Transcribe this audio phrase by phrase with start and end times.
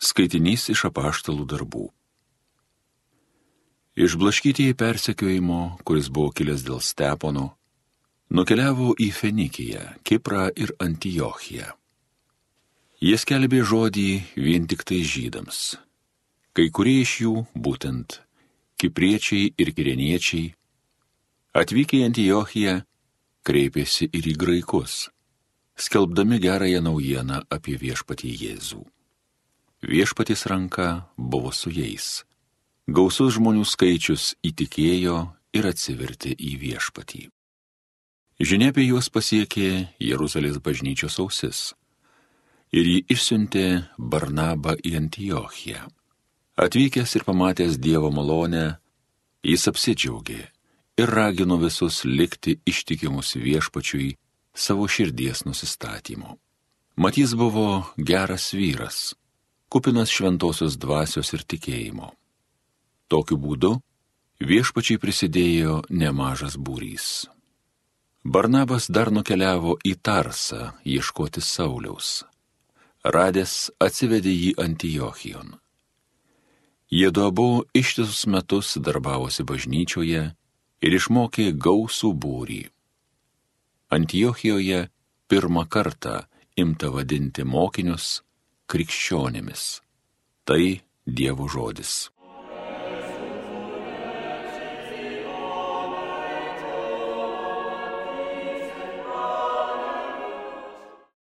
[0.00, 1.86] Skaitinys iš apaštalų darbų.
[4.00, 7.50] Išblaškytieji persekiojimo, kuris buvo kilęs dėl Stepono,
[8.32, 11.74] nukeliavo į Fenikiją, Kiprą ir Antiochiją.
[13.04, 14.08] Jie skelbė žodį
[14.40, 15.76] vien tik tai žydams.
[16.56, 18.22] Kai kurie iš jų, būtent
[18.80, 20.46] kipriečiai ir kireniečiai,
[21.60, 22.74] atvykę į Antiochiją,
[23.44, 25.10] kreipėsi ir į graikus,
[25.76, 28.80] skelbdami gerąją naujieną apie viešpatį Jėzų.
[29.82, 32.24] Viešpatis ranka buvo su jais.
[32.86, 35.18] Gausus žmonių skaičius įtikėjo
[35.56, 37.28] ir atsivertė į viešpatį.
[38.40, 41.60] Žinia apie juos pasiekė Jeruzalės bažnyčios ausis.
[42.72, 43.66] Ir jį išsiuntė
[43.98, 45.88] Barnabą į Antiochiją.
[46.60, 48.78] Atvykęs ir pamatęs Dievo malonę,
[49.44, 50.40] jis apsidžiaugė
[51.00, 54.16] ir ragino visus likti ištikimus viešpačiui
[54.54, 56.36] savo širdies nusistatymu.
[57.00, 59.14] Matys buvo geras vyras,
[59.70, 62.10] kupinas šventosios dvasios ir tikėjimo.
[63.10, 63.76] Tokiu būdu
[64.42, 67.28] viešpačiai prisidėjo nemažas būrys.
[68.24, 72.24] Barnabas dar nukeliavo į Tarsą ieškoti Sauliaus.
[73.00, 75.54] Radęs atsivedė jį Antijochijon.
[76.90, 80.24] Jie du abu ištisus metus darbavosi bažnyčioje
[80.82, 82.64] ir išmokė gausų būrį.
[83.94, 84.88] Antijochijoje
[85.30, 86.16] pirmą kartą
[86.60, 88.20] imta vadinti mokinius
[88.70, 89.80] krikščionimis.
[90.46, 90.62] Tai
[91.02, 92.10] Dievo žodis.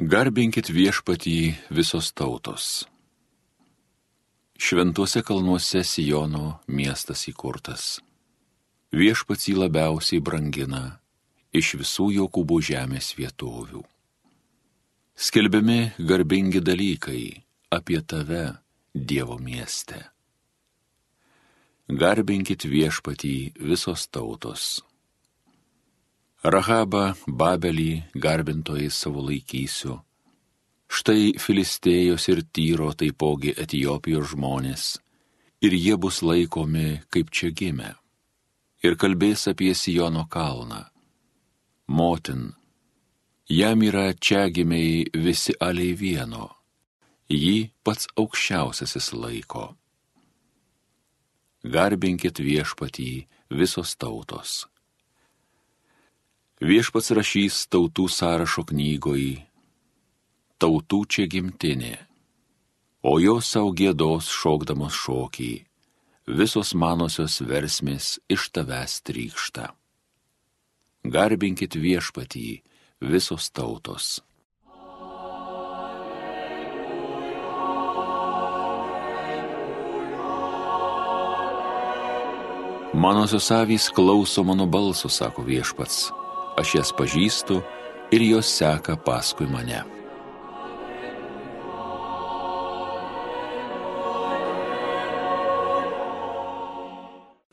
[0.00, 1.36] Garbinkit viešpatį
[1.76, 2.66] visos tautos.
[4.60, 7.86] Šventuose kalnuose Sijono miestas įkurtas.
[8.92, 10.82] Viešpats jį labiausiai brangina
[11.56, 13.84] iš visų Jokūbų žemės vietovių
[15.20, 18.44] skelbiami garbingi dalykai apie tave,
[18.94, 19.98] Dievo mieste.
[21.86, 23.34] Garbinkit viešpatį
[23.68, 24.80] visos tautos.
[26.42, 29.98] Rahabą Babelį garbintojai savo laikysiu.
[30.90, 34.84] Štai Filistėjos ir Tyro taipogi Etijopijos žmonės,
[35.60, 37.92] ir jie bus laikomi kaip čia gimę.
[38.82, 40.86] Ir kalbės apie Sijono kalną.
[41.86, 42.54] Motin,
[43.50, 46.44] Jam yra čia gimiai visi aliai vieno,
[47.26, 49.64] jį pats aukščiausiasis laiko.
[51.66, 53.08] Garbinkit viešpatį
[53.50, 54.68] visos tautos.
[56.62, 59.26] Viešpats rašys tautų sąrašo knygoj,
[60.62, 61.96] tautų čia gimtinė,
[63.02, 65.52] o jos savo gėdos šokdamos šokį,
[66.38, 69.72] visos manosios versmės iš tavęs trykšta.
[71.02, 72.60] Garbinkit viešpatį,
[73.00, 74.20] visos tautos.
[82.94, 86.10] Manosios avys klauso mano balso, sako viešpats,
[86.58, 87.62] aš jas pažįstu
[88.12, 89.80] ir jos seka paskui mane.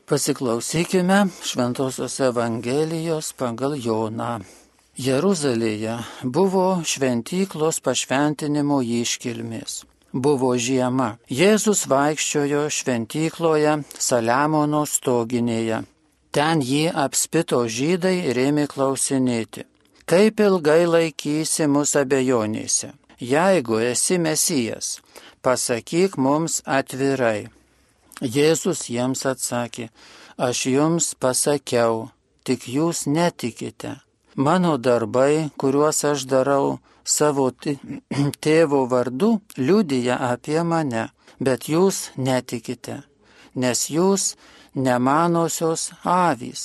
[0.08, 4.40] Pasiklausykime Šventojios Evangelijos pagal Joną.
[4.98, 5.92] Jeruzalėje
[6.26, 9.84] buvo šventyklos pašventinimo iškilmės.
[10.10, 11.12] Buvo žiema.
[11.30, 15.84] Jėzus vaikščiojo šventykloje Saliamono stoginėje.
[16.34, 19.68] Ten jį apspito žydai ir ėmė klausinėti.
[20.10, 22.90] Kaip ilgai laikysi mus abejonėse?
[23.22, 24.98] Jeigu esi mesijas,
[25.46, 27.46] pasakyk mums atvirai.
[28.18, 29.92] Jėzus jiems atsakė,
[30.34, 32.08] aš jums pasakiau,
[32.42, 33.94] tik jūs netikite.
[34.38, 37.46] Mano darbai, kuriuos aš darau savo
[38.44, 41.08] tėvo vardu, liudyja apie mane,
[41.42, 43.00] bet jūs netikite,
[43.58, 44.36] nes jūs
[44.86, 46.62] nemanosios avys.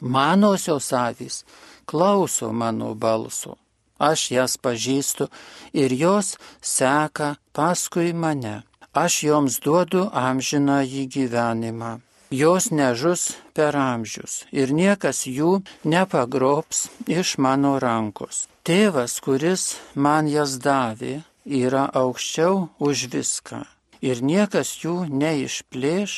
[0.00, 1.44] Manosios avys
[1.84, 3.58] klauso mano balso.
[4.00, 5.28] Aš jas pažįstu
[5.76, 8.56] ir jos seka paskui mane.
[9.04, 11.92] Aš joms duodu amžiną į gyvenimą
[12.30, 18.46] jos nežus per amžius ir niekas jų nepagrobs iš mano rankos.
[18.66, 23.62] Tėvas, kuris man jas davė, yra aukščiau už viską
[24.02, 26.16] ir niekas jų neišplėš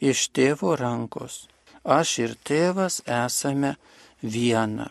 [0.00, 1.46] iš tėvo rankos.
[1.84, 3.76] Aš ir tėvas esame
[4.22, 4.90] viena.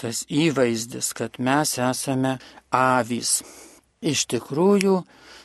[0.00, 2.36] Tas įvaizdis, kad mes esame
[2.72, 3.40] avys.
[4.04, 5.00] Iš tikrųjų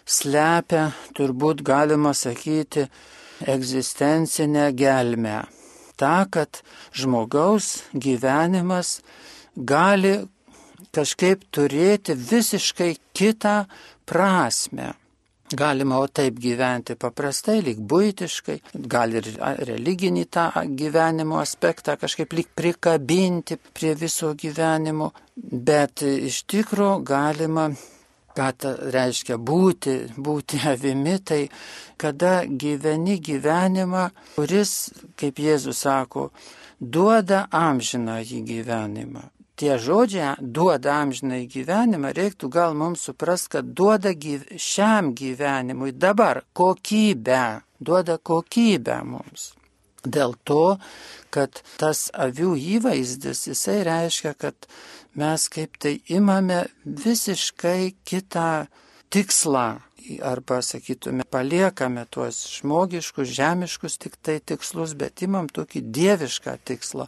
[0.06, 2.88] slepia, turbūt galima sakyti,
[3.48, 5.42] egzistencinę gelmę.
[5.98, 6.62] Ta, kad
[6.98, 9.00] žmogaus gyvenimas
[9.56, 10.16] gali
[10.96, 13.66] kažkaip turėti visiškai kitą
[14.06, 14.92] prasme.
[15.58, 18.58] Galima o taip gyventi paprastai, lyg būtiškai,
[18.92, 19.28] gal ir
[19.68, 20.46] religinį tą
[20.80, 27.68] gyvenimo aspektą kažkaip lyg prikabinti prie viso gyvenimo, bet iš tikrųjų galima,
[28.38, 31.42] ką tai reiškia būti, būti avimi, tai
[32.00, 34.08] kada gyveni gyvenimą,
[34.38, 34.74] kuris,
[35.20, 36.30] kaip Jėzus sako,
[36.80, 39.28] duoda amžiną į gyvenimą
[39.62, 44.48] tie žodžiai duoda amžinai gyvenimą, reiktų gal mums suprast, kad duoda gyv...
[44.58, 49.52] šiam gyvenimui dabar kokybę, duoda kokybę mums.
[50.02, 50.80] Dėl to,
[51.30, 54.66] kad tas avių įvaizdis, jisai reiškia, kad
[55.14, 58.66] mes kaip tai imame visiškai kitą
[59.14, 59.68] tikslą
[60.22, 67.08] arba, sakytume, paliekame tuos žmogiškus, žemiškus tik tai tikslus, bet imam tokį dievišką tikslą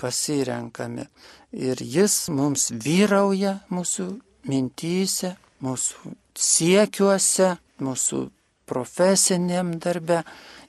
[0.00, 1.08] pasirenkame.
[1.52, 4.08] Ir jis mums vyrauja mūsų
[4.50, 5.34] mintyse,
[5.64, 7.54] mūsų siekiuose,
[7.84, 8.24] mūsų
[8.66, 10.22] profesiniam darbe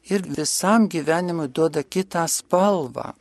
[0.10, 3.14] ir visam gyvenimui duoda kitą spalvą.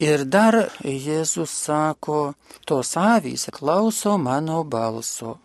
[0.00, 2.32] Ir dar Jėzus sako,
[2.64, 5.36] tos avys klauso mano balso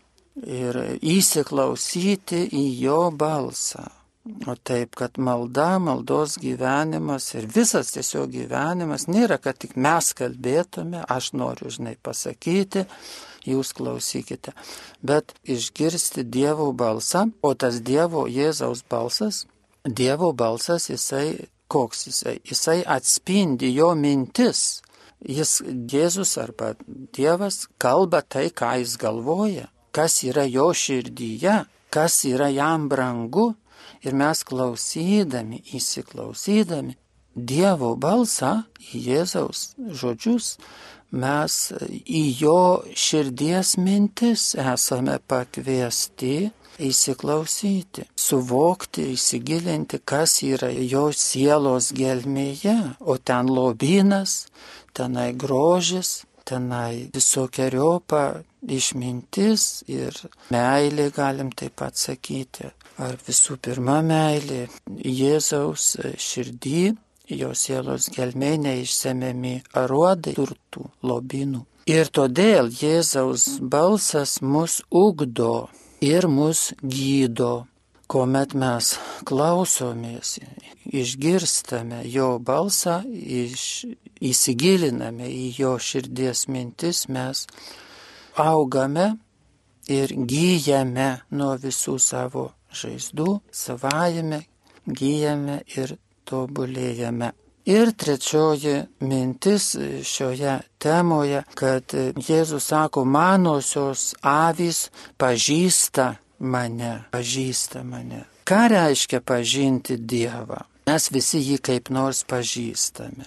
[0.43, 3.85] ir įsiklausyti į jo balsą.
[4.49, 11.03] O taip, kad malda, maldos gyvenimas ir visas tiesiog gyvenimas nėra, kad tik mes kalbėtume,
[11.05, 12.87] aš noriu, žinai, pasakyti,
[13.45, 14.55] jūs klausykite,
[15.05, 19.43] bet išgirsti Dievo balsą, o tas Dievo Jėzaus balsas,
[19.85, 24.81] Dievo balsas, jisai, koks jisai, jisai atspindi jo mintis.
[25.21, 26.73] Jis, Jėzus arba
[27.13, 31.61] Dievas, kalba tai, ką jis galvoja, kas yra jo širdyje,
[31.93, 33.53] kas yra jam brangu
[34.05, 36.93] Ir mes klausydami, įsiklausydami
[37.35, 38.51] Dievo balsą,
[38.93, 39.63] į Jėzaus
[39.99, 40.53] žodžius,
[41.11, 41.55] mes
[42.05, 42.59] į jo
[42.95, 46.51] širdies mintis esame pakviesti
[46.85, 54.45] įsiklausyti, suvokti, įsigilinti, kas yra jo sielos gelmėje, o ten lobynas,
[54.95, 58.23] tenai grožis, tenai visokiojopa
[58.65, 60.17] išmintis ir
[60.53, 62.69] meilė, galim taip pat sakyti
[63.01, 64.65] ar visų pirma meilė
[64.95, 66.83] Jėzaus širdį,
[67.35, 71.65] jo sielos gelmė neišsemiami aruodai turtų, lobinų.
[71.89, 75.67] Ir todėl Jėzaus balsas mus ugdo
[76.01, 77.67] ir mus gydo,
[78.11, 78.95] kuomet mes
[79.27, 80.39] klausomės,
[80.85, 83.85] išgirstame jo balsą, iš,
[84.21, 87.45] įsigiliname į jo širdies mintis, mes
[88.37, 89.15] augame
[89.87, 94.43] ir gyjame nuo visų savo žaizdų savajame
[94.85, 97.31] gyjame ir tobulėjame.
[97.65, 99.71] Ir trečioji mintis
[100.05, 108.25] šioje temoje, kad Jėzus sako, manosios avys pažįsta mane, pažįsta mane.
[108.45, 110.63] Ką reiškia pažinti Dievą?
[110.85, 113.25] Mes visi jį kaip nors pažįstame.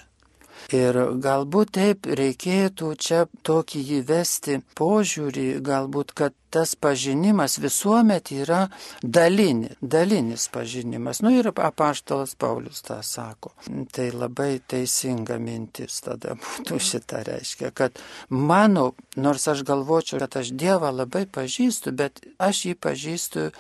[0.75, 8.69] Ir galbūt taip reikėtų čia tokį įvesti požiūrį, galbūt, kad tas pažinimas visuomet yra
[9.03, 11.21] dalinis, dalinis pažinimas.
[11.23, 13.53] Nu ir apaštalas Paulius tą sako.
[13.93, 20.55] Tai labai teisinga mintis tada būtų šitą reiškia, kad mano, nors aš galvočiau, kad aš
[20.59, 23.51] Dievą labai pažįstu, bet aš jį pažįstu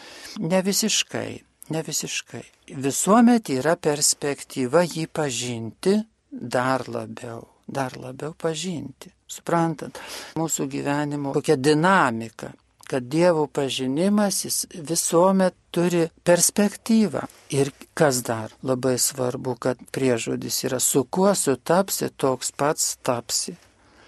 [0.40, 1.42] ne visiškai.
[1.68, 2.44] Ne visiškai.
[2.80, 5.98] Visuomet yra perspektyva jį pažinti,
[6.30, 9.12] dar labiau, dar labiau pažinti.
[9.28, 9.98] Suprantat,
[10.40, 12.48] mūsų gyvenimo kokia dinamika,
[12.88, 17.26] kad Dievo pažinimas jis visuomet turi perspektyvą.
[17.52, 23.56] Ir kas dar labai svarbu, kad priežodis yra su kuo sutapsi, toks pats tapsi.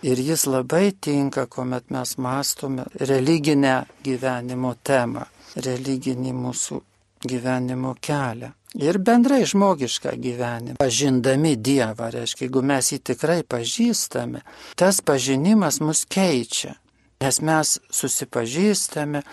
[0.02, 5.26] Ir jis labai tinka, kuomet mes mastome religinę gyvenimo temą,
[5.60, 6.80] religinį mūsų
[7.28, 8.54] gyvenimo kelią.
[8.78, 10.76] Ir bendrai žmogišką gyvenimą.
[10.78, 14.44] Pažindami Dievą, reiškia, jeigu mes jį tikrai pažįstame,
[14.78, 16.76] tas pažinimas mus keičia.
[17.20, 19.24] Nes mes susipažįstame,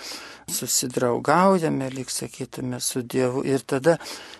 [0.51, 3.43] susidraugaujame, lyg sakytume, su Dievu.
[3.45, 3.97] Ir tada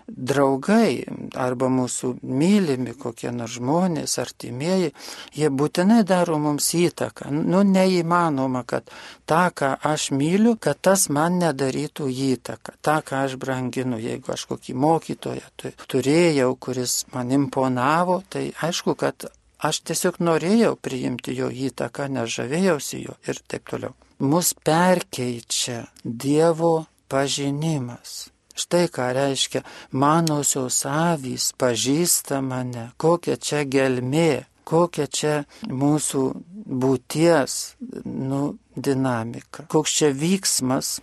[0.07, 1.03] draugai
[1.35, 4.93] arba mūsų mylimi kokie nors žmonės, artimieji,
[5.35, 7.31] jie būtinai daro mums įtaką.
[7.35, 8.87] Nu, neįmanoma, kad
[9.27, 12.77] tą, ką aš myliu, kad tas man nedarytų įtaką.
[12.81, 19.27] Ta, ką aš branginu, jeigu aš kokį mokytoją turėjau, kuris man imponavo, tai aišku, kad
[19.63, 28.29] Aš tiesiog norėjau priimti jo įtaką, nežavėjausi jo ir taip toliau mus perkeičia Dievo pažinimas.
[28.57, 29.61] Štai ką reiškia
[29.93, 35.35] manosios avys pažįsta mane, kokia čia gelmė, kokia čia
[35.69, 36.23] mūsų
[36.65, 40.97] būties nu, dinamika, koks čia vyksmas.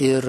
[0.00, 0.24] Ir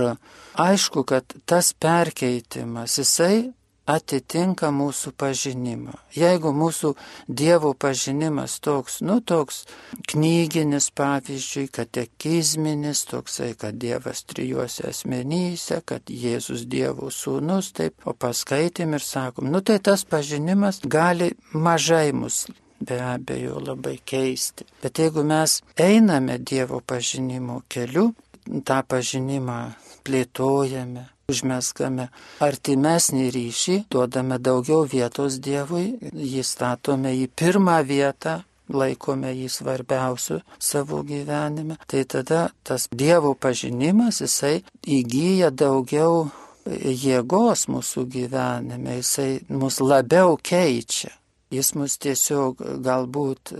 [0.59, 3.51] aišku, kad tas perkeitimas, jisai
[3.91, 5.95] atitinka mūsų pažinimą.
[6.15, 6.93] Jeigu mūsų
[7.41, 9.63] Dievo pažinimas toks, nu toks
[10.11, 18.97] knyginis pavyzdžiui, katekizminis, toksai, kad Dievas trijuose asmenyse, kad Jėzus Dievo sūnus, taip, o paskaitėm
[18.97, 22.45] ir sakom, nu tai tas pažinimas gali mažai mus
[22.81, 24.65] be abejo labai keisti.
[24.81, 28.11] Bet jeigu mes einame Dievo pažinimo keliu,
[28.45, 29.59] tą pažinimą
[30.05, 32.09] plėtojame, užmeskame
[32.43, 41.01] artimesnį ryšį, duodame daugiau vietos Dievui, jį statome į pirmą vietą, laikome jį svarbiausiu savo
[41.07, 46.29] gyvenime, tai tada tas Dievo pažinimas, jisai įgyja daugiau
[46.65, 51.11] jėgos mūsų gyvenime, jisai mus labiau keičia.
[51.51, 53.51] Jis mus tiesiog galbūt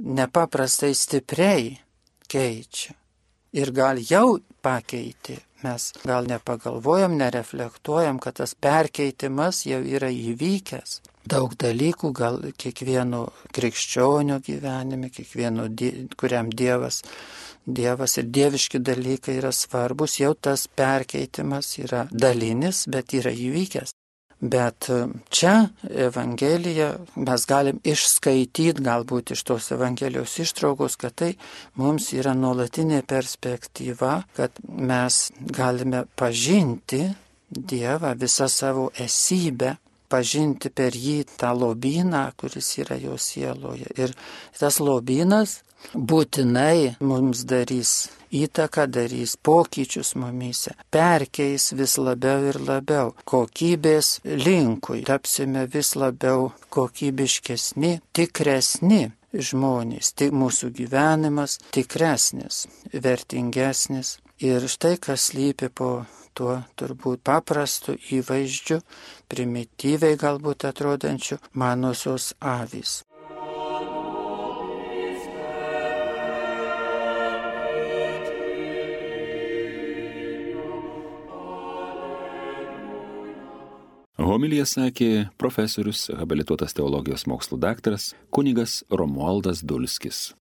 [0.00, 1.74] nepaprastai stipriai
[2.32, 2.94] keičia.
[3.56, 11.00] Ir gal jau pakeitė mes gal nepagalvojam, nereflektuojam, kad tas perkeitimas jau yra įvykęs.
[11.26, 13.24] Daug dalykų gal kiekvieno
[13.56, 15.66] krikščionio gyvenime, kiekvieno,
[16.20, 17.00] kuriam Dievas,
[17.66, 23.96] Dievas ir dieviški dalykai yra svarbus, jau tas perkeitimas yra dalinis, bet yra įvykęs.
[24.40, 31.30] Bet e, čia Evangelija mes galim išskaityti galbūt iš tos Evangelijos ištraukos, kad tai
[31.80, 37.06] mums yra nuolatinė perspektyva, kad mes galime pažinti
[37.46, 39.76] Dievą visą savo esybę,
[40.08, 43.88] pažinti per jį tą lobyną, kuris yra jo sieloje.
[43.96, 44.14] Ir
[44.58, 45.60] tas lobynas
[45.94, 55.66] būtinai mums darys įtaką, darys pokyčius mumyse, perkeis vis labiau ir labiau, kokybės linkui, tapsime
[55.72, 59.04] vis labiau kokybiškesni, tikresni
[59.36, 64.16] žmonės, tik mūsų gyvenimas tikresnis, vertingesnis.
[64.44, 66.04] Ir štai kas lypi po
[66.36, 68.82] tuo turbūt paprastu įvaizdžiu,
[69.32, 73.00] primityviai galbūt atrodančiu manosios avys.
[84.20, 90.36] Homilija sakė profesorius, habilituotas teologijos mokslų daktaras, kunigas Romualdas Dulskis.